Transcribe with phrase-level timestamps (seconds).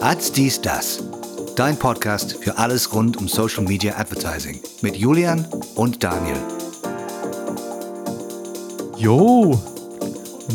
[0.00, 1.02] Ads dies das.
[1.56, 6.36] Dein Podcast für alles rund um Social Media Advertising mit Julian und Daniel.
[8.96, 9.60] Jo,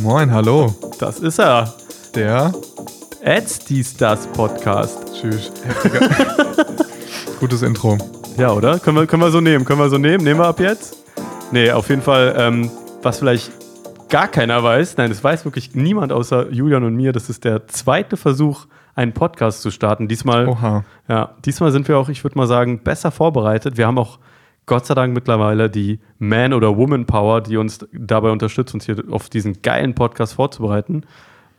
[0.01, 0.73] Moin, hallo.
[0.97, 1.73] das ist er.
[2.15, 2.53] Der.
[3.25, 4.99] Ads dies das Podcast.
[5.13, 5.51] Tschüss.
[5.65, 6.09] Heftiger.
[7.41, 7.97] Gutes Intro.
[8.37, 8.79] Ja, oder?
[8.79, 9.65] Können wir, können wir so nehmen?
[9.65, 10.23] Können wir so nehmen?
[10.23, 10.95] Nehmen wir ab jetzt?
[11.51, 12.71] Nee, auf jeden Fall, ähm,
[13.01, 13.51] was vielleicht
[14.07, 17.67] gar keiner weiß, nein, das weiß wirklich niemand außer Julian und mir, das ist der
[17.67, 20.07] zweite Versuch, einen Podcast zu starten.
[20.07, 20.83] Diesmal, Oha.
[21.07, 23.77] ja, diesmal sind wir auch, ich würde mal sagen, besser vorbereitet.
[23.77, 24.19] Wir haben auch
[24.65, 29.29] Gott sei Dank mittlerweile die Man- oder Woman-Power, die uns dabei unterstützt, uns hier auf
[29.29, 31.03] diesen geilen Podcast vorzubereiten.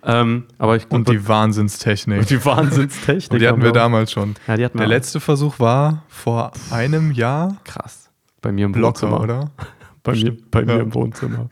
[0.07, 2.20] Ähm, aber ich Und die Wahnsinnstechnik.
[2.20, 3.33] und die Wahnsinnstechnik.
[3.33, 3.74] Und die hatten wir auch.
[3.74, 4.35] damals schon.
[4.46, 4.91] Ja, die hatten wir Der auch.
[4.91, 7.57] letzte Versuch war vor einem Jahr.
[7.65, 8.10] Krass.
[8.43, 9.21] Bei mir im Locker, Wohnzimmer.
[9.21, 9.51] oder?
[10.02, 10.80] Bei, mir, bei mir Ja.
[10.80, 11.48] im Wohnzimmer.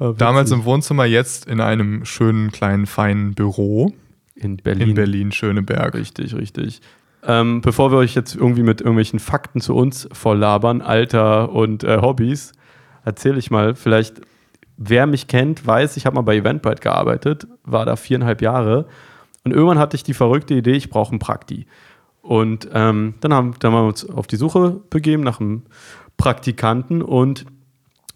[0.00, 3.92] Äh, Damals im Wohnzimmer, jetzt in einem schönen, kleinen, feinen Büro
[4.38, 4.90] in Berlin.
[4.90, 5.94] in Berlin-Schöneberg.
[5.94, 6.80] Richtig, richtig.
[7.26, 11.98] Ähm, bevor wir euch jetzt irgendwie mit irgendwelchen Fakten zu uns volllabern, Alter und äh,
[12.00, 12.52] Hobbys,
[13.04, 14.20] erzähle ich mal, vielleicht,
[14.76, 18.86] wer mich kennt, weiß, ich habe mal bei Eventbrite gearbeitet, war da viereinhalb Jahre
[19.44, 21.66] und irgendwann hatte ich die verrückte Idee, ich brauche ein Prakti.
[22.22, 25.62] Und ähm, dann, haben, dann haben wir uns auf die Suche begeben nach einem
[26.18, 27.46] Praktikanten und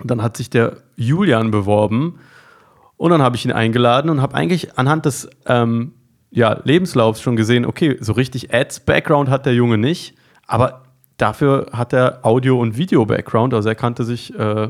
[0.05, 2.19] dann hat sich der Julian beworben
[2.97, 5.93] und dann habe ich ihn eingeladen und habe eigentlich anhand des ähm,
[6.33, 10.15] ja, Lebenslaufs schon gesehen, okay, so richtig Ads-Background hat der Junge nicht,
[10.47, 10.83] aber
[11.19, 14.69] dafür hat er Audio- und Video-Background, also er kannte sich, äh,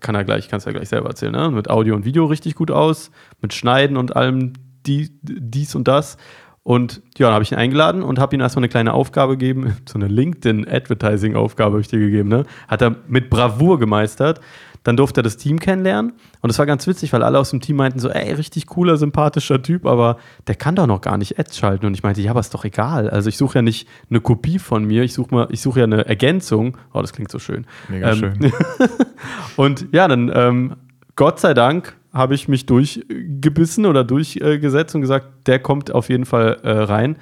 [0.00, 1.50] kann er gleich, kannst du ja gleich selber erzählen, ne?
[1.50, 4.52] mit Audio und Video richtig gut aus, mit Schneiden und allem
[4.86, 6.18] die, dies und das.
[6.62, 9.74] Und ja, dann habe ich ihn eingeladen und habe ihm erstmal eine kleine Aufgabe gegeben,
[9.88, 12.44] so eine LinkedIn-Advertising-Aufgabe habe ich dir gegeben, ne?
[12.68, 14.40] Hat er mit Bravour gemeistert.
[14.84, 17.60] Dann durfte er das Team kennenlernen und das war ganz witzig, weil alle aus dem
[17.60, 21.38] Team meinten so, ey, richtig cooler, sympathischer Typ, aber der kann doch noch gar nicht
[21.38, 21.86] Ads schalten.
[21.86, 23.10] Und ich meinte, ja, aber ist doch egal.
[23.10, 25.84] Also ich suche ja nicht eine Kopie von mir, ich suche mal, ich suche ja
[25.84, 26.76] eine Ergänzung.
[26.92, 27.66] Oh, das klingt so schön.
[27.88, 28.52] Mega Ähm, schön.
[29.56, 30.76] Und ja, dann ähm,
[31.16, 36.24] Gott sei Dank habe ich mich durchgebissen oder durchgesetzt und gesagt, der kommt auf jeden
[36.24, 37.16] Fall äh, rein.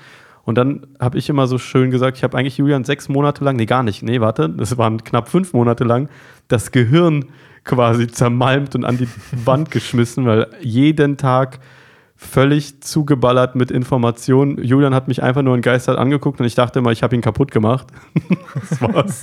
[0.47, 3.57] Und dann habe ich immer so schön gesagt, ich habe eigentlich Julian sechs Monate lang,
[3.57, 6.09] nee, gar nicht, nee, warte, das waren knapp fünf Monate lang,
[6.49, 7.27] das Gehirn
[7.65, 9.09] quasi zermalmt und an die
[9.45, 11.59] Wand geschmissen, weil jeden Tag
[12.15, 14.62] völlig zugeballert mit Informationen.
[14.62, 17.51] Julian hat mich einfach nur entgeistert angeguckt und ich dachte immer, ich habe ihn kaputt
[17.51, 17.89] gemacht.
[18.55, 19.21] das war's.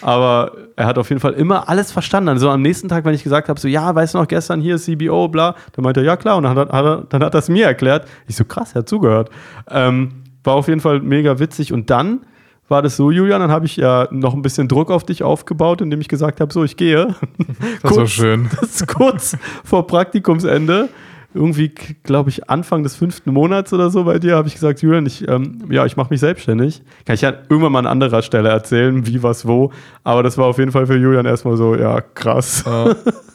[0.00, 2.30] Aber er hat auf jeden Fall immer alles verstanden.
[2.30, 4.78] Also am nächsten Tag, wenn ich gesagt habe, so, ja, weißt du noch, gestern hier
[4.78, 7.34] CBO, bla, dann meinte er, ja klar, und dann hat er, hat er, dann hat
[7.34, 8.08] er es mir erklärt.
[8.28, 9.28] Ich so, krass, er hat zugehört.
[9.68, 11.72] Ähm, war auf jeden Fall mega witzig.
[11.72, 12.20] Und dann
[12.68, 15.80] war das so, Julian, dann habe ich ja noch ein bisschen Druck auf dich aufgebaut,
[15.80, 17.14] indem ich gesagt habe, so, ich gehe.
[17.82, 18.48] Das war schön.
[18.60, 20.88] Das ist kurz vor Praktikumsende.
[21.34, 21.72] Irgendwie,
[22.02, 25.26] glaube ich, Anfang des fünften Monats oder so bei dir habe ich gesagt, Julian, ich,
[25.26, 26.82] ähm, ja, ich mache mich selbstständig.
[27.06, 29.72] Kann ich ja irgendwann mal an anderer Stelle erzählen, wie, was, wo.
[30.04, 32.64] Aber das war auf jeden Fall für Julian erstmal so, ja, krass.
[32.66, 32.94] Äh,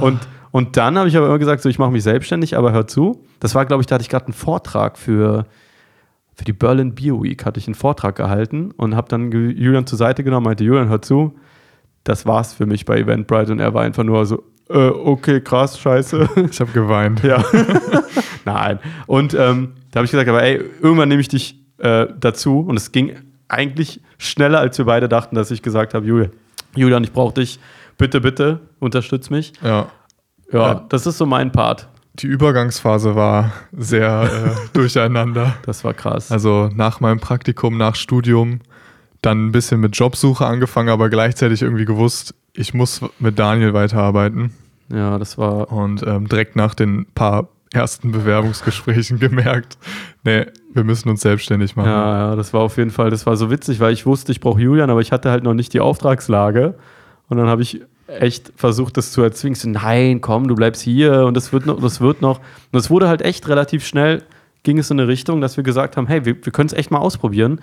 [0.00, 0.20] Und,
[0.50, 3.24] und dann habe ich aber immer gesagt, so, ich mache mich selbstständig, aber hör zu.
[3.40, 5.46] Das war, glaube ich, da hatte ich gerade einen Vortrag für,
[6.34, 9.98] für die Berlin Beer Week, hatte ich einen Vortrag gehalten und habe dann Julian zur
[9.98, 11.34] Seite genommen, meinte, Julian, hör zu,
[12.02, 13.52] das war's für mich bei Eventbrite.
[13.52, 16.28] Und er war einfach nur so, äh, okay, krass, scheiße.
[16.50, 17.22] ich habe geweint.
[17.22, 17.42] ja.
[18.44, 18.78] Nein.
[19.06, 22.60] Und ähm, da habe ich gesagt, aber ey, irgendwann nehme ich dich äh, dazu.
[22.60, 23.12] Und es ging
[23.48, 26.30] eigentlich schneller, als wir beide dachten, dass ich gesagt habe, Julian,
[26.74, 27.58] Julian, ich brauche dich.
[27.96, 29.52] Bitte, bitte, unterstütz mich.
[29.62, 29.86] Ja.
[30.52, 30.84] Ja, Ja.
[30.88, 31.88] das ist so mein Part.
[32.14, 35.56] Die Übergangsphase war sehr äh, durcheinander.
[35.66, 36.30] Das war krass.
[36.30, 38.60] Also nach meinem Praktikum, nach Studium,
[39.20, 44.52] dann ein bisschen mit Jobsuche angefangen, aber gleichzeitig irgendwie gewusst, ich muss mit Daniel weiterarbeiten.
[44.90, 45.72] ja, das war.
[45.72, 49.76] Und ähm, direkt nach den paar ersten Bewerbungsgesprächen gemerkt,
[50.22, 51.88] nee, wir müssen uns selbstständig machen.
[51.88, 54.40] Ja, ja, das war auf jeden Fall, das war so witzig, weil ich wusste, ich
[54.40, 56.74] brauche Julian, aber ich hatte halt noch nicht die Auftragslage.
[57.28, 59.54] Und dann habe ich echt versucht, das zu erzwingen.
[59.54, 62.40] So, nein, komm, du bleibst hier und das wird noch, das wird noch.
[62.72, 64.22] Und es wurde halt echt relativ schnell,
[64.62, 66.90] ging es in eine Richtung, dass wir gesagt haben, hey, wir, wir können es echt
[66.90, 67.60] mal ausprobieren.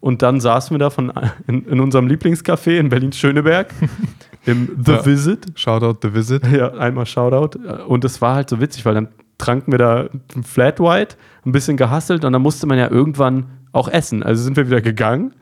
[0.00, 1.12] Und dann saßen wir da von,
[1.46, 3.74] in, in unserem Lieblingscafé in Berlin-Schöneberg,
[4.46, 5.06] im The Ja.
[5.06, 5.46] Visit.
[5.56, 6.46] Shoutout The Visit.
[6.46, 7.58] Ja, einmal Shoutout.
[7.86, 9.08] Und es war halt so witzig, weil dann
[9.38, 10.08] tranken wir da
[10.44, 14.22] Flat White, ein bisschen gehasselt und dann musste man ja irgendwann auch essen.
[14.22, 15.32] Also sind wir wieder gegangen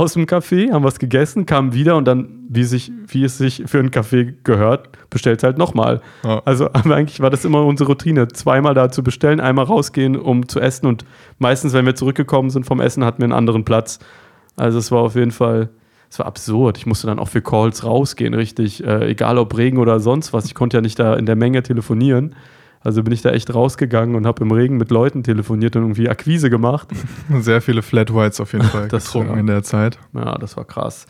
[0.00, 3.64] aus dem Café, haben was gegessen, kamen wieder und dann, wie, sich, wie es sich
[3.66, 6.00] für ein Café gehört, bestellt halt nochmal.
[6.24, 6.40] Ja.
[6.46, 10.48] Also aber eigentlich war das immer unsere Routine, zweimal da zu bestellen, einmal rausgehen, um
[10.48, 11.04] zu essen und
[11.38, 13.98] meistens, wenn wir zurückgekommen sind vom Essen, hatten wir einen anderen Platz.
[14.56, 15.68] Also es war auf jeden Fall,
[16.08, 16.78] es war absurd.
[16.78, 20.46] Ich musste dann auch für Calls rausgehen, richtig, äh, egal ob Regen oder sonst was.
[20.46, 22.34] Ich konnte ja nicht da in der Menge telefonieren.
[22.82, 26.08] Also bin ich da echt rausgegangen und habe im Regen mit Leuten telefoniert und irgendwie
[26.08, 26.88] Akquise gemacht.
[27.40, 29.40] Sehr viele Flat Whites auf jeden Fall Das, getrunken ja.
[29.40, 29.98] in der Zeit.
[30.14, 31.06] Ja, das war krass.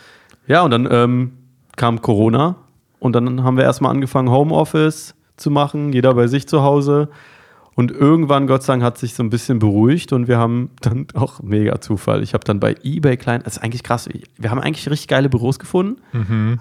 [0.46, 1.32] Ja, und dann ähm,
[1.76, 2.56] kam Corona
[2.98, 7.08] und dann haben wir erstmal angefangen, Homeoffice zu machen, jeder bei sich zu Hause.
[7.80, 11.06] Und irgendwann, Gott sei Dank, hat sich so ein bisschen beruhigt und wir haben dann
[11.14, 12.22] auch mega Zufall.
[12.22, 14.06] Ich habe dann bei eBay klein, das ist eigentlich krass,
[14.36, 15.98] wir haben eigentlich richtig geile Büros gefunden,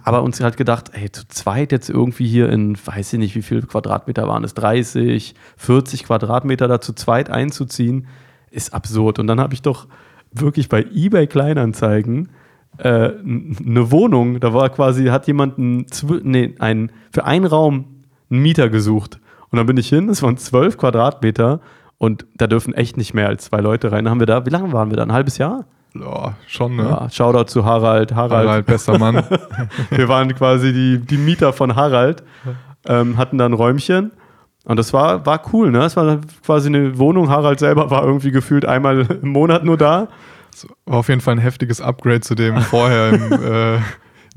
[0.06, 3.42] aber uns halt gedacht, ey, zu zweit jetzt irgendwie hier in, weiß ich nicht, wie
[3.42, 8.07] viele Quadratmeter waren es, 30, 40 Quadratmeter da zu zweit einzuziehen,
[8.50, 9.19] ist absurd.
[9.19, 9.89] Und dann habe ich doch
[10.31, 12.30] wirklich bei eBay Kleinanzeigen
[12.77, 15.86] äh, eine Wohnung, da war quasi, hat jemand einen,
[16.24, 19.19] nee, einen, für einen Raum einen Mieter gesucht.
[19.51, 21.60] Und dann bin ich hin, es waren zwölf Quadratmeter
[21.98, 24.06] und da dürfen echt nicht mehr als zwei Leute rein.
[24.06, 25.04] Dann haben wir da, wie lange waren wir da?
[25.04, 25.66] Ein halbes Jahr?
[25.96, 26.84] Ja, schon, ne?
[26.84, 28.13] Ja, Shoutout zu Harald.
[28.13, 29.24] Harald, Harald, bester Mann.
[29.90, 32.24] wir waren quasi die, die Mieter von Harald,
[32.88, 34.12] ähm, hatten da ein Räumchen.
[34.66, 35.84] Und das war, war cool, ne?
[35.84, 37.30] Es war quasi eine Wohnung.
[37.30, 40.10] Harald selber war irgendwie gefühlt einmal im Monat nur da.
[40.86, 43.80] War auf jeden Fall ein heftiges Upgrade zu dem vorher im, äh,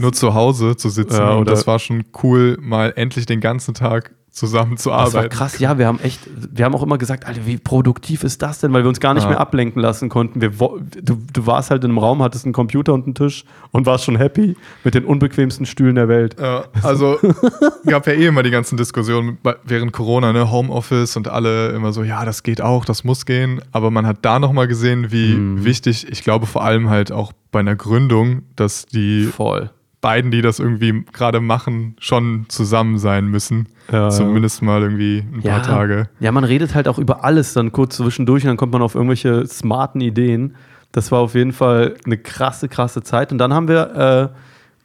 [0.00, 1.18] nur zu Hause zu sitzen.
[1.18, 5.28] Ja, und das war schon cool, mal endlich den ganzen Tag zusammen zu Das war
[5.28, 8.60] krass, ja, wir haben echt, wir haben auch immer gesagt, Alter, wie produktiv ist das
[8.60, 9.28] denn, weil wir uns gar nicht Ja.
[9.28, 10.40] mehr ablenken lassen konnten.
[10.40, 13.84] Wir, du, du warst halt in einem Raum, hattest einen Computer und einen Tisch und
[13.84, 16.36] warst schon happy mit den unbequemsten Stühlen der Welt.
[16.40, 17.18] Ja, also
[17.86, 22.02] gab ja eh immer die ganzen Diskussionen während Corona, ne, Homeoffice und alle immer so,
[22.02, 23.60] ja, das geht auch, das muss gehen.
[23.70, 25.64] Aber man hat da nochmal gesehen, wie Mhm.
[25.64, 29.70] wichtig, ich glaube vor allem halt auch bei einer Gründung, dass die Voll.
[30.02, 33.68] Beiden, die das irgendwie gerade machen, schon zusammen sein müssen.
[33.90, 36.08] Ja, Zumindest mal irgendwie ein paar Tage.
[36.20, 38.94] Ja, man redet halt auch über alles dann kurz zwischendurch und dann kommt man auf
[38.94, 40.56] irgendwelche smarten Ideen.
[40.90, 43.32] Das war auf jeden Fall eine krasse, krasse Zeit.
[43.32, 44.38] Und dann haben wir äh,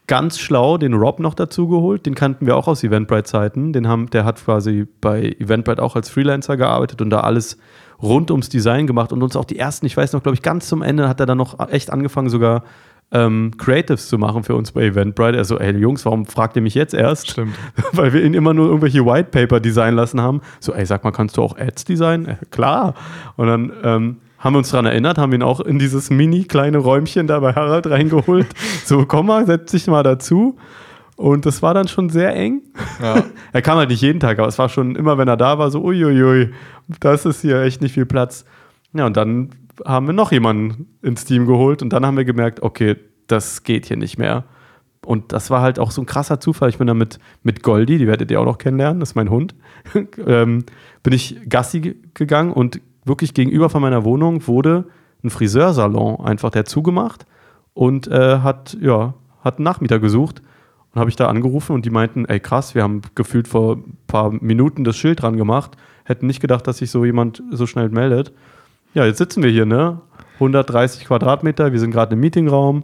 [0.05, 2.05] ganz schlau den Rob noch dazu geholt.
[2.05, 3.73] Den kannten wir auch aus Eventbrite-Zeiten.
[3.73, 7.57] Den haben, der hat quasi bei Eventbrite auch als Freelancer gearbeitet und da alles
[8.01, 10.67] rund ums Design gemacht und uns auch die ersten, ich weiß noch, glaube ich, ganz
[10.67, 12.63] zum Ende hat er dann noch echt angefangen, sogar
[13.11, 15.37] ähm, Creatives zu machen für uns bei Eventbrite.
[15.37, 17.29] Also, ey, Jungs, warum fragt ihr mich jetzt erst?
[17.29, 17.55] Stimmt.
[17.93, 20.41] Weil wir ihn immer nur irgendwelche White Paper designen lassen haben.
[20.59, 22.27] So, ey, sag mal, kannst du auch Ads designen?
[22.27, 22.95] Äh, klar.
[23.37, 26.79] Und dann ähm, haben wir uns daran erinnert, haben ihn auch in dieses mini kleine
[26.79, 28.47] Räumchen da bei Harald reingeholt.
[28.85, 30.57] so, komm mal, setz dich mal dazu.
[31.15, 32.61] Und das war dann schon sehr eng.
[33.01, 33.23] Ja.
[33.53, 35.71] er kam halt nicht jeden Tag, aber es war schon immer, wenn er da war,
[35.71, 36.51] so, uiuiui,
[36.99, 38.45] das ist hier echt nicht viel Platz.
[38.93, 39.49] Ja, und dann
[39.85, 42.95] haben wir noch jemanden ins Team geholt und dann haben wir gemerkt, okay,
[43.27, 44.45] das geht hier nicht mehr.
[45.05, 46.69] Und das war halt auch so ein krasser Zufall.
[46.69, 49.29] Ich bin da mit, mit Goldi, die werdet ihr auch noch kennenlernen, das ist mein
[49.29, 49.55] Hund,
[50.25, 50.65] ähm,
[51.03, 54.85] bin ich Gassi ge- gegangen und wirklich gegenüber von meiner Wohnung wurde
[55.23, 57.25] ein Friseursalon einfach der zugemacht
[57.73, 59.13] und äh, hat, ja,
[59.43, 60.41] hat einen Nachmieter gesucht.
[60.93, 63.97] Und habe ich da angerufen und die meinten, ey krass, wir haben gefühlt vor ein
[64.07, 65.75] paar Minuten das Schild dran gemacht,
[66.05, 68.31] hätten nicht gedacht, dass sich so jemand so schnell meldet.
[68.97, 70.01] Ja, jetzt sitzen wir hier, ne?
[70.39, 72.83] 130 Quadratmeter, wir sind gerade im Meetingraum.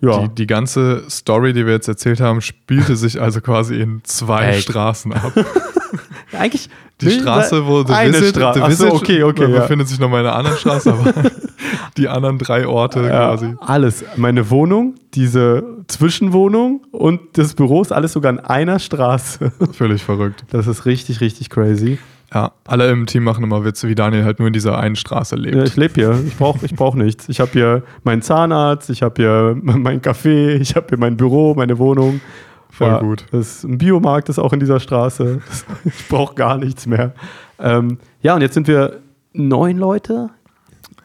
[0.00, 4.00] Ja, Die, die ganze Story, die wir jetzt erzählt haben, spielte sich also quasi in
[4.02, 4.60] zwei Ey.
[4.60, 5.32] Straßen ab.
[6.36, 6.68] eigentlich
[7.00, 8.60] Die Straße, wo The eine Visit, Straße.
[8.60, 9.52] The Visit okay, okay.
[9.52, 9.60] Ja.
[9.60, 11.12] befindet sich nochmal in einer anderen Straße, aber
[11.96, 13.54] die anderen drei Orte Ja, quasi.
[13.60, 14.04] alles.
[14.16, 19.52] Meine Wohnung, diese Zwischenwohnung und das Büro ist alles sogar in einer Straße.
[19.74, 20.44] Völlig verrückt.
[20.50, 21.98] Das ist richtig, richtig crazy.
[22.32, 25.34] Ja, alle im Team machen immer Witze, wie Daniel halt nur in dieser einen Straße
[25.34, 25.56] lebt.
[25.56, 26.20] Ja, ich lebe hier.
[26.26, 27.28] Ich brauche ich brauch nichts.
[27.28, 31.54] Ich habe hier meinen Zahnarzt, ich habe hier mein Café, ich habe hier mein Büro,
[31.54, 32.20] meine Wohnung.
[32.70, 33.26] Voll gut.
[33.32, 35.40] Das ein Biomarkt ist auch in dieser Straße.
[35.84, 37.12] Ich brauche gar nichts mehr.
[37.58, 39.00] Ähm, ja, und jetzt sind wir
[39.32, 40.30] neun Leute.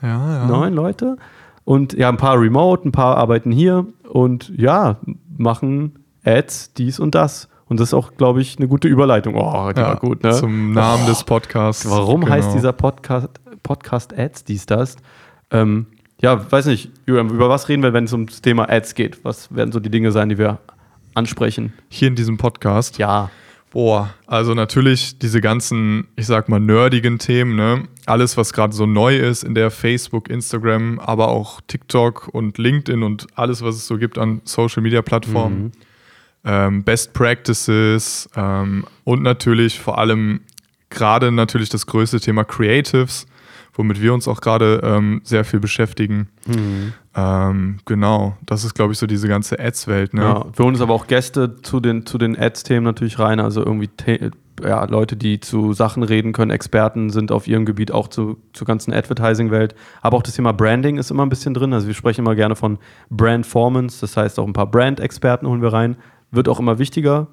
[0.01, 0.46] Ja, ja.
[0.46, 1.17] Neun Leute.
[1.63, 4.98] Und ja, ein paar remote, ein paar arbeiten hier und ja,
[5.38, 7.50] machen Ads, dies und das.
[7.67, 9.36] Und das ist auch, glaube ich, eine gute Überleitung.
[9.36, 10.31] Oh, die Ja, war gut, ne?
[10.34, 11.89] Zum Namen des Podcasts.
[11.89, 12.34] Warum Genau.
[12.34, 13.29] heißt dieser Podcast,
[13.63, 14.98] Podcast Ads, dies, das?
[15.51, 15.88] Ähm,
[16.22, 19.24] ja, weiß nicht, Julian, über was reden wir, wenn es ums Thema Ads geht?
[19.25, 20.60] Was werden so die Dinge sein, die wir
[21.15, 21.74] ansprechen?
[21.89, 22.98] Hier in diesem Podcast?
[23.00, 23.31] Ja.
[23.72, 27.84] Boah, also natürlich diese ganzen, ich sag mal, nerdigen Themen, ne?
[28.05, 33.03] Alles, was gerade so neu ist in der Facebook, Instagram, aber auch TikTok und LinkedIn
[33.03, 35.74] und alles, was es so gibt an Social Media Plattformen.
[36.46, 40.42] Ähm, Best Practices ähm, und natürlich vor allem
[40.90, 43.25] gerade natürlich das größte Thema Creatives,
[43.74, 46.30] womit wir uns auch gerade ähm, sehr viel beschäftigen.
[47.16, 50.14] Ähm, genau, das ist, glaube ich, so diese ganze Ads-Welt.
[50.14, 50.22] Ne?
[50.22, 50.46] ja.
[50.54, 53.90] Wir holen uns aber auch Gäste zu den, zu den Ads-Themen natürlich rein, also irgendwie
[54.64, 58.66] ja, Leute, die zu Sachen reden können, Experten sind auf ihrem Gebiet auch zu, zur
[58.66, 59.75] ganzen Advertising-Welt.
[60.02, 61.74] Aber auch das Thema Branding ist immer ein bisschen drin.
[61.74, 62.78] Also wir sprechen immer gerne von
[63.10, 65.98] Brandformance, das heißt auch ein paar Brand-Experten holen wir rein.
[66.36, 67.27] Wird auch immer wichtiger,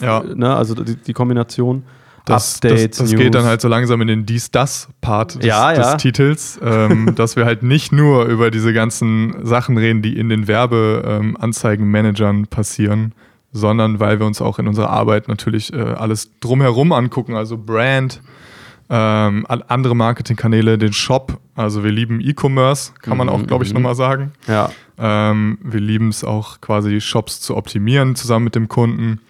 [0.00, 0.22] Ja.
[0.22, 0.54] ne?
[0.54, 1.84] also die, die Kombination.
[2.24, 5.94] Das, Updates, das, das geht dann halt so langsam in den Dies-Das-Part des, Ja, ja.
[5.94, 10.28] des Titels, ähm, dass wir halt nicht nur über diese ganzen Sachen reden, die in
[10.28, 13.12] den Werbeanzeigenmanagern passieren,
[13.52, 18.22] sondern weil wir uns auch in unserer Arbeit natürlich äh, alles drumherum angucken, also Brand,
[18.88, 21.38] ähm, an- andere Marketingkanäle, den Shop.
[21.54, 24.32] Also wir lieben E-Commerce, kann man auch, glaube ich, nochmal sagen.
[24.46, 24.70] Ja.
[25.04, 29.20] Ähm, wir lieben es auch quasi Shops zu optimieren zusammen mit dem Kunden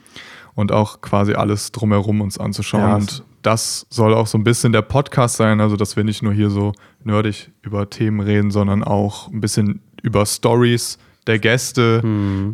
[0.55, 2.83] und auch quasi alles drumherum uns anzuschauen.
[2.83, 6.23] Ja, und das soll auch so ein bisschen der Podcast sein, also dass wir nicht
[6.23, 6.73] nur hier so
[7.05, 12.02] nerdig über Themen reden, sondern auch ein bisschen über Stories der Gäste,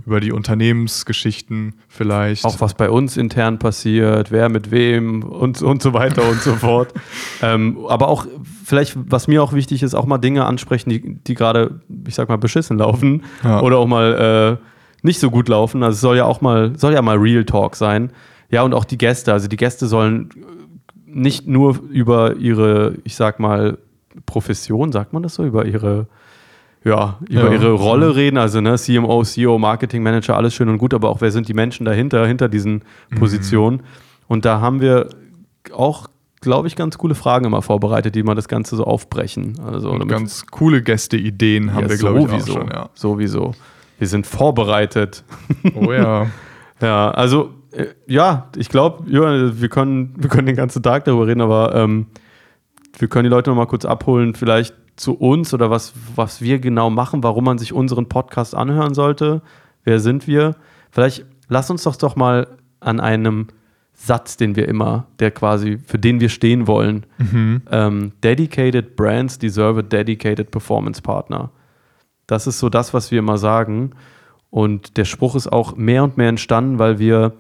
[0.07, 2.45] über die Unternehmensgeschichten vielleicht.
[2.45, 6.55] Auch was bei uns intern passiert, wer mit wem und, und so weiter und so
[6.55, 6.93] fort.
[7.41, 8.27] Ähm, aber auch
[8.69, 12.29] vielleicht, was mir auch wichtig ist, auch mal Dinge ansprechen, die, die gerade, ich sag
[12.29, 13.61] mal, beschissen laufen Ja.
[13.63, 15.83] oder auch mal äh, nicht so gut laufen.
[15.83, 18.11] Also es soll ja auch mal, soll ja mal Real Talk sein.
[18.51, 19.33] Ja, und auch die Gäste.
[19.33, 20.29] Also die Gäste sollen
[21.07, 23.79] nicht nur über ihre, ich sag mal,
[24.27, 26.07] Profession, sagt man das so, über ihre
[26.85, 27.53] ja, über Ja.
[27.53, 31.21] ihre Rolle reden, also ne, CMO, CEO, Marketing Manager, alles schön und gut, aber auch
[31.21, 32.83] wer sind die Menschen dahinter, hinter diesen
[33.19, 33.83] Positionen?
[34.29, 35.09] Und da haben wir
[35.75, 36.07] auch,
[36.41, 39.59] glaube ich, ganz coole Fragen immer vorbereitet, die mal das Ganze so aufbrechen.
[39.65, 42.69] Also und ganz coole Gästeideen haben Ja, wir, glaube ich, auch sowieso, schon.
[42.69, 42.91] Ja.
[42.95, 43.55] Sowieso.
[43.99, 45.25] Wir sind vorbereitet.
[45.75, 46.27] Oh ja.
[46.81, 51.41] Ja, also äh, ja, ich glaube, wir können, wir können den ganzen Tag darüber reden,
[51.41, 52.07] aber ähm,
[52.97, 56.59] wir können die Leute noch mal kurz abholen, vielleicht zu uns oder was, was wir
[56.59, 59.43] genau machen, warum man sich unseren Podcast anhören sollte.
[59.85, 60.57] Wer sind wir?
[60.91, 62.47] Vielleicht lass uns doch doch mal
[62.81, 63.49] an einem
[64.01, 67.05] Satz, den wir immer, der quasi, für den wir stehen wollen.
[67.71, 71.51] Ähm, dedicated Brands deserve a dedicated Performance Partner.
[72.29, 73.91] Das ist so das, was wir immer sagen.
[74.51, 77.33] Und der Spruch ist auch mehr und mehr entstanden, weil wir,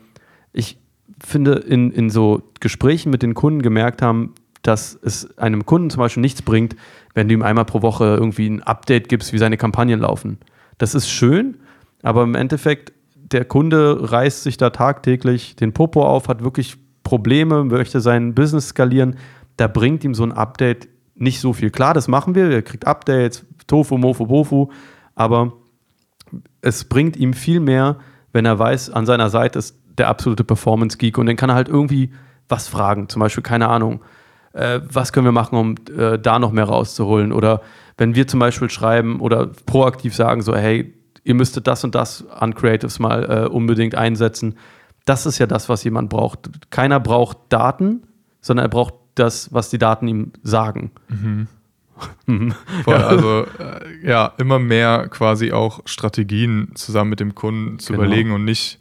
[0.52, 0.78] ich
[1.24, 6.00] finde, in, in so Gesprächen mit den Kunden gemerkt haben, dass es einem Kunden zum
[6.00, 6.74] Beispiel nichts bringt,
[7.14, 10.38] wenn du ihm einmal pro Woche irgendwie ein Update gibst, wie seine Kampagnen laufen.
[10.78, 11.58] Das ist schön,
[12.02, 12.92] aber im Endeffekt,
[13.32, 18.68] der Kunde reißt sich da tagtäglich den Popo auf, hat wirklich Probleme, möchte sein Business
[18.68, 19.16] skalieren.
[19.56, 21.70] Da bringt ihm so ein Update nicht so viel.
[21.70, 24.68] Klar, das machen wir, er kriegt Updates, Tofu, Mofu, Bofu,
[25.14, 25.52] aber
[26.60, 27.96] es bringt ihm viel mehr,
[28.32, 31.68] wenn er weiß, an seiner Seite ist der absolute Performance-Geek und dann kann er halt
[31.68, 32.12] irgendwie
[32.48, 33.08] was fragen.
[33.08, 34.00] Zum Beispiel, keine Ahnung,
[34.52, 37.32] äh, was können wir machen, um äh, da noch mehr rauszuholen?
[37.32, 37.62] Oder
[37.96, 40.94] wenn wir zum Beispiel schreiben oder proaktiv sagen, so, hey,
[41.24, 44.56] ihr müsstet das und das an Creatives mal äh, unbedingt einsetzen.
[45.04, 46.50] Das ist ja das, was jemand braucht.
[46.70, 48.02] Keiner braucht Daten,
[48.40, 50.90] sondern er braucht das, was die Daten ihm sagen.
[52.84, 58.04] Voll, Also äh, ja, immer mehr quasi auch Strategien zusammen mit dem Kunden zu Genau.
[58.04, 58.78] überlegen und nicht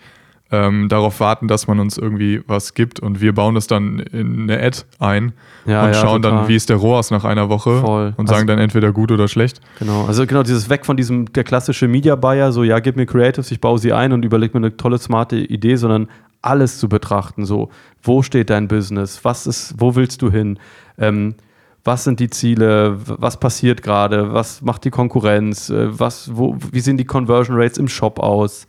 [0.51, 3.00] ähm, darauf warten, dass man uns irgendwie was gibt.
[3.00, 5.34] Und wir bauen das dann in eine Ad ein
[5.66, 6.39] Ja, und ja, schauen total.
[6.39, 8.13] dann, wie ist der ROAS nach einer Woche Voll.
[8.16, 9.60] und Also- sagen dann entweder gut oder schlecht.
[9.80, 13.06] Genau, also genau dieses Weg von diesem, der klassische Media Buyer, so ja, gib mir
[13.06, 16.08] Creatives, ich baue sie ein und überleg mir eine tolle, smarte Idee, sondern
[16.42, 17.70] alles zu betrachten, so,
[18.04, 20.60] wo steht dein Business, was ist, wo willst du hin,
[20.98, 21.36] ähm,
[21.84, 26.80] was sind die Ziele, was passiert gerade, was macht die Konkurrenz, äh, was, wo, wie
[26.80, 28.68] sehen die Conversion Rates im Shop aus,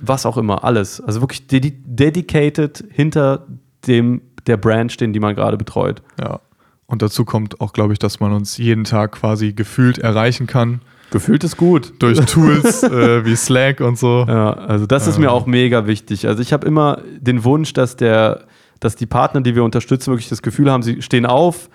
[0.00, 1.00] was auch immer, alles.
[1.00, 3.46] Also wirklich dedi dedicated hinter
[3.86, 6.02] dem, der Brand stehen, die man gerade betreut.
[6.20, 6.40] Ja.
[6.86, 10.80] Und dazu kommt auch, glaube ich, dass man uns jeden Tag quasi gefühlt erreichen kann
[11.10, 11.94] Gefühlt ist gut.
[12.00, 14.24] durch Tools äh, wie Slack und so.
[14.26, 16.26] Ja, also das ist mir auch mega wichtig.
[16.26, 18.44] Also ich habe immer den Wunsch, dass der,
[18.80, 21.68] dass die Partner, die wir unterstützen, wirklich das Gefühl haben, sie stehen auf,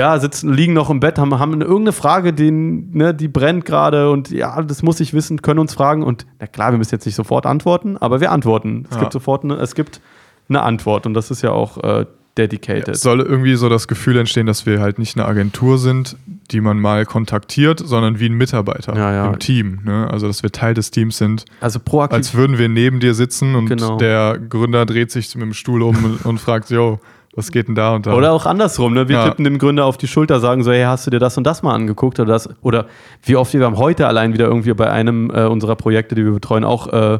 [0.00, 4.10] ja, sitzen, liegen noch im Bett, haben, haben irgendeine Frage, die, ne, die brennt gerade
[4.10, 7.06] und ja, das muss ich wissen, können uns fragen und na klar, wir müssen jetzt
[7.06, 8.86] nicht sofort antworten, aber wir antworten.
[8.88, 9.00] Es Ja.
[9.02, 10.00] gibt sofort eine, es gibt
[10.48, 12.06] eine Antwort und das ist ja auch äh,
[12.38, 12.88] dedicated.
[12.88, 16.16] Es soll irgendwie so das Gefühl entstehen, dass wir halt nicht eine Agentur sind,
[16.52, 19.26] die man mal kontaktiert, sondern wie ein Mitarbeiter Ja, ja.
[19.26, 19.80] im Team.
[19.84, 20.08] Ne?
[20.10, 21.44] Also, dass wir Teil des Teams sind.
[21.60, 22.16] also proaktiv.
[22.16, 23.96] Als würden wir neben dir sitzen und Genau.
[23.98, 27.00] der Gründer dreht sich mit dem Stuhl um und fragt, yo,
[27.34, 28.14] was geht denn da und da?
[28.14, 29.08] Oder auch andersrum, ne?
[29.08, 29.28] Wir Ja.
[29.28, 31.62] tippen dem Gründer auf die Schulter, sagen so, hey, hast du dir das und das
[31.62, 32.48] mal angeguckt oder das?
[32.62, 32.86] Oder
[33.22, 36.32] wie oft wir haben heute allein wieder irgendwie bei einem äh, unserer Projekte, die wir
[36.32, 37.18] betreuen, auch äh,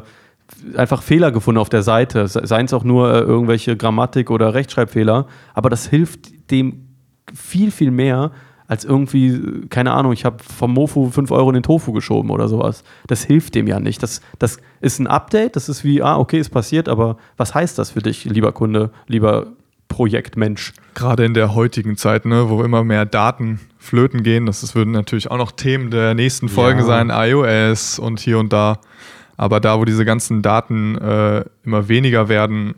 [0.75, 2.27] einfach Fehler gefunden auf der Seite.
[2.27, 5.27] Se- Seien es auch nur äh, irgendwelche Grammatik- oder Rechtschreibfehler.
[5.53, 6.87] Aber das hilft dem
[7.33, 8.31] viel, viel mehr
[8.67, 12.47] als irgendwie, keine Ahnung, ich habe vom Mofu 5 Euro in den Tofu geschoben oder
[12.47, 12.83] sowas.
[13.07, 14.01] Das hilft dem ja nicht.
[14.03, 17.77] Das, das ist ein Update, das ist wie, ah, okay, ist passiert, aber was heißt
[17.77, 19.47] das für dich, lieber Kunde, lieber
[19.91, 20.73] Projektmensch?
[20.95, 24.91] Gerade in der heutigen Zeit, ne, wo immer mehr Daten flöten gehen, das ist- würden
[24.91, 26.85] natürlich auch noch Themen der nächsten Folgen Ja.
[26.85, 28.79] sein, iOS und hier und da.
[29.37, 32.75] Aber da, wo diese ganzen Daten äh, immer weniger werden,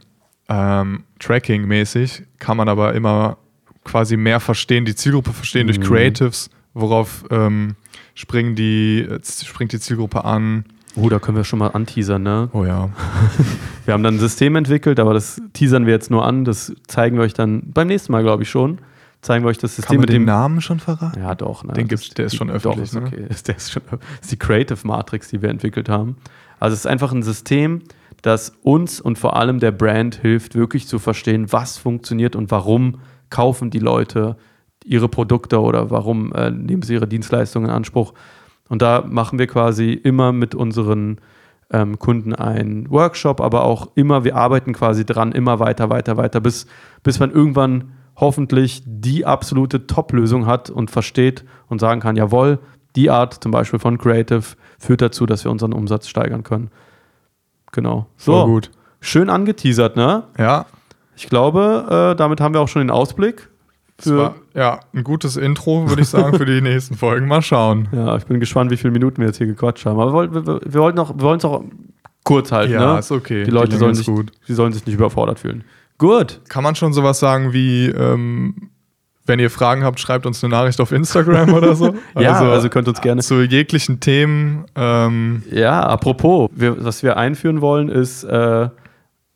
[0.49, 3.37] ähm, Tracking-mäßig, kann man aber immer
[3.83, 5.83] quasi mehr verstehen, die Zielgruppe verstehen durch Mhm.
[5.83, 7.75] Creatives, worauf ähm,
[8.15, 10.65] springen die, äh, springt die Zielgruppe an.
[10.95, 12.49] Oh, da können wir schon mal anteasern, ne?
[12.53, 12.89] Oh ja.
[13.85, 16.45] Wir haben dann ein System entwickelt, aber das teasern wir jetzt nur an.
[16.45, 18.77] Das zeigen wir euch dann beim nächsten Mal, glaube ich, schon.
[19.21, 20.25] Zeigen wir euch das Kann System man mit den dem.
[20.25, 21.19] Namen schon verraten?
[21.19, 21.63] Ja, doch.
[21.65, 21.73] Ne?
[21.73, 23.25] Den gibt's- der ist schon öffentlich, Doch, ist ne?
[23.27, 23.27] okay.
[23.47, 26.15] Der ist schon, das ist die Creative Matrix, die wir entwickelt haben.
[26.61, 27.81] Also es ist einfach ein System,
[28.21, 32.99] das uns und vor allem der Brand hilft, wirklich zu verstehen, was funktioniert und warum
[33.29, 34.37] kaufen die Leute
[34.85, 38.13] ihre Produkte oder warum äh, nehmen sie ihre Dienstleistungen in Anspruch.
[38.73, 41.21] Und da machen wir quasi immer mit unseren
[41.69, 46.41] ähm, Kunden einen Workshop, aber auch immer, wir arbeiten quasi dran, immer weiter, weiter, weiter,
[46.41, 46.65] bis,
[47.03, 52.57] bis man irgendwann hoffentlich die absolute Top-Lösung hat und versteht und sagen kann, jawohl,
[52.95, 54.41] die Art zum Beispiel von Creative
[54.79, 56.71] führt dazu, dass wir unseren Umsatz steigern können.
[57.73, 58.07] Genau.
[58.17, 58.71] Voll So, gut.
[59.01, 60.23] schön angeteasert, ne?
[60.39, 60.65] Ja,
[61.15, 63.51] Ich glaube, äh, damit haben wir auch schon den Ausblick.
[63.97, 67.27] Das war ja ein gutes Intro, würde ich sagen, für die nächsten Folgen.
[67.27, 67.87] Mal schauen.
[67.91, 69.99] Ja, ich bin gespannt, wie viele Minuten wir jetzt hier gequatscht haben.
[69.99, 71.63] Aber wir, wollten- wir, wir wollten wir wollen es auch
[72.23, 72.73] kurz halten.
[72.73, 72.99] Ja, ne?
[72.99, 73.43] ist okay.
[73.43, 74.09] Die Leute Länge sollen sich,
[74.47, 75.63] die sollen sich nicht überfordert fühlen.
[75.97, 76.41] Gut.
[76.49, 78.69] Kann man schon sowas sagen wie, ähm,
[79.25, 81.93] wenn ihr Fragen habt, schreibt uns eine Nachricht auf Instagram oder so?
[82.19, 84.65] Ja, also könnt uns gerne- Zu jeglichen Themen.
[84.75, 88.69] Ähm, Ja, apropos, wir, was wir einführen wollen, ist äh,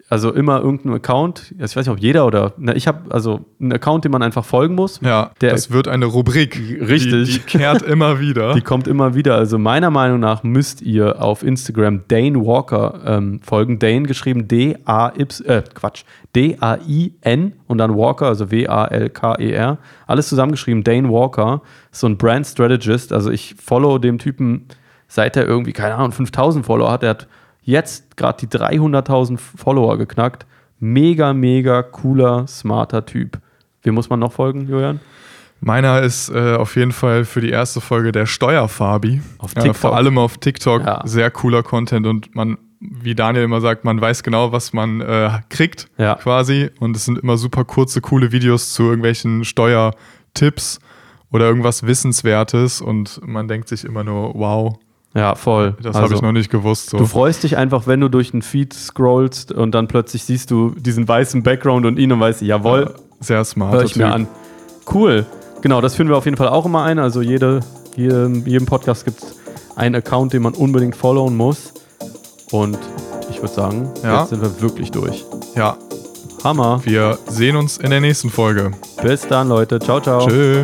[0.10, 1.54] also immer irgendein Account.
[1.58, 2.54] Ich weiß nicht, ob jeder oder.
[2.58, 5.00] Na, ich habe also einen Account, den man einfach folgen muss.
[5.04, 6.56] ja, Der- das wird eine Rubrik.
[6.80, 7.28] Richtig.
[7.28, 8.54] Die, die kehrt immer wieder.
[8.56, 9.36] Die kommt immer wieder.
[9.36, 13.80] Also meiner Meinung nach müsst ihr auf Instagram Dane Walker ähm, folgen.
[13.80, 16.04] Dane geschrieben D-A-Y, äh, Quatsch,
[16.36, 19.78] D-A-I-N und dann Walker, also W-A-L-K-E-R.
[20.06, 20.84] Alles zusammengeschrieben.
[20.84, 21.62] Dane Walker
[21.92, 23.14] ist so ein Brand Strategist.
[23.14, 24.66] Also ich follow dem Typen,
[25.08, 27.04] seit er irgendwie, keine Ahnung, 5000 Follower hat.
[27.04, 27.28] Er hat
[27.68, 30.46] jetzt gerade die 300.000 Follower geknackt.
[30.80, 33.40] Mega, mega cooler, smarter Typ.
[33.84, 35.00] Wem muss man noch folgen, Julian?
[35.60, 39.22] Meiner ist äh, auf jeden Fall für die erste Folge der Steuerfabi.
[39.40, 39.76] Auf Äh, TikTok.
[39.76, 40.84] vor allem auf TikTok.
[40.86, 41.02] Ja.
[41.06, 45.32] Sehr cooler Content und man, wie Daniel immer sagt, man weiß genau, was man äh,
[45.50, 46.16] kriegt Ja.
[46.16, 46.70] quasi.
[46.80, 50.80] Und es sind immer super kurze, coole Videos zu irgendwelchen Steuertipps
[51.32, 54.78] oder irgendwas Wissenswertes und man denkt sich immer nur, wow,
[55.14, 55.76] Ja, voll.
[55.82, 56.90] das Also- habe ich noch nicht gewusst.
[56.92, 56.98] So.
[56.98, 60.72] Du freust dich einfach, wenn du durch den Feed scrollst und dann plötzlich siehst du
[60.78, 63.74] diesen weißen Background und ihn und weißt, jawohl, Sehr smart.
[63.74, 64.28] hör ich mir an.
[64.94, 65.26] Cool.
[65.62, 67.00] Genau, das führen wir auf jeden Fall auch immer ein.
[67.00, 67.62] Also jede,
[67.96, 69.36] jedem, jedem Podcast gibt es
[69.76, 71.74] einen Account, den man unbedingt followen muss.
[72.52, 72.78] Und
[73.32, 74.20] ich würde sagen, Ja.
[74.22, 75.26] jetzt sind wir wirklich durch.
[75.56, 75.78] Ja,
[76.44, 76.80] Hammer.
[76.84, 78.72] wir sehen uns in der nächsten Folge.
[79.02, 79.80] Bis dann, Leute.
[79.80, 80.28] Ciao, ciao.
[80.28, 80.64] Tschö.